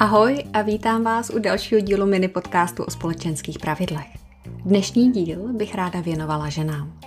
[0.00, 4.06] Ahoj a vítám vás u dalšího dílu mini podcastu o společenských pravidlech.
[4.64, 7.00] Dnešní díl bych ráda věnovala ženám.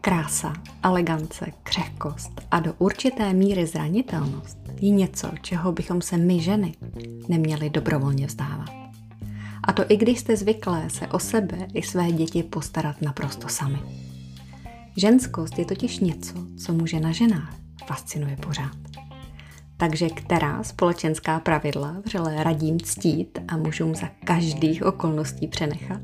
[0.00, 6.74] Krása, elegance, křehkost a do určité míry zranitelnost je něco, čeho bychom se my ženy
[7.28, 8.70] neměli dobrovolně vzdávat.
[9.64, 13.78] A to i když jste zvyklé se o sebe i své děti postarat naprosto sami.
[14.96, 16.34] Ženskost je totiž něco,
[16.64, 17.54] co může na ženách
[17.86, 19.07] fascinuje pořád.
[19.80, 26.00] Takže která společenská pravidla vřele radím ctít a mužům za každých okolností přenechat?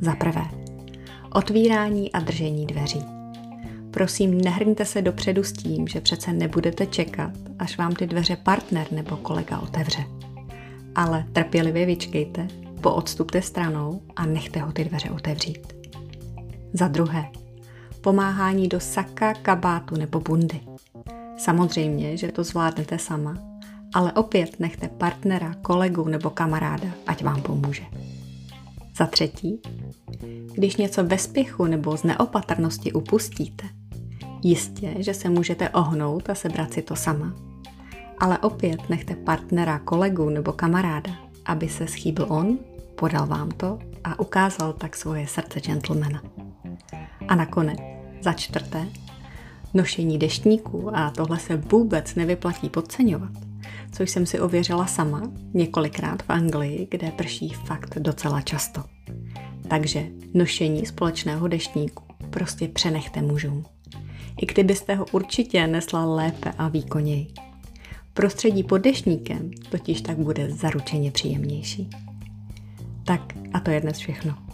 [0.00, 0.44] Za prvé,
[1.32, 3.04] otvírání a držení dveří.
[3.90, 8.86] Prosím, nehrňte se dopředu s tím, že přece nebudete čekat, až vám ty dveře partner
[8.92, 10.04] nebo kolega otevře.
[10.94, 12.48] Ale trpělivě vyčkejte,
[12.80, 15.76] poodstupte stranou a nechte ho ty dveře otevřít.
[16.72, 17.30] Za druhé,
[18.00, 20.60] pomáhání do saka, kabátu nebo bundy.
[21.36, 23.38] Samozřejmě, že to zvládnete sama,
[23.94, 27.82] ale opět nechte partnera, kolegu nebo kamaráda, ať vám pomůže.
[28.96, 29.60] Za třetí,
[30.54, 33.66] když něco ve spěchu nebo z neopatrnosti upustíte,
[34.42, 37.34] jistě, že se můžete ohnout a sebrat si to sama,
[38.18, 41.10] ale opět nechte partnera, kolegu nebo kamaráda,
[41.44, 42.58] aby se schýbl on,
[42.94, 46.22] podal vám to a ukázal tak svoje srdce gentlemana.
[47.28, 47.78] A nakonec,
[48.20, 48.86] za čtvrté,
[49.76, 53.30] nošení deštníků a tohle se vůbec nevyplatí podceňovat,
[53.92, 55.22] což jsem si ověřila sama
[55.54, 58.84] několikrát v Anglii, kde prší fakt docela často.
[59.68, 63.64] Takže nošení společného deštníku prostě přenechte mužům.
[64.40, 67.26] I kdybyste ho určitě nesla lépe a výkonněji.
[68.14, 71.90] Prostředí pod deštníkem totiž tak bude zaručeně příjemnější.
[73.04, 73.20] Tak
[73.52, 74.45] a to je dnes všechno.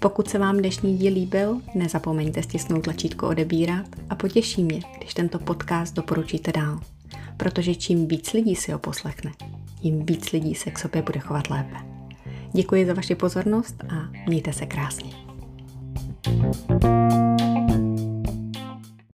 [0.00, 5.38] Pokud se vám dnešní díl líbil, nezapomeňte stisnout tlačítko odebírat a potěší mě, když tento
[5.38, 6.80] podcast doporučíte dál.
[7.36, 9.32] Protože čím víc lidí si ho poslechne,
[9.80, 11.76] tím víc lidí se k sobě bude chovat lépe.
[12.52, 15.10] Děkuji za vaši pozornost a mějte se krásně.
[16.80, 17.85] thank you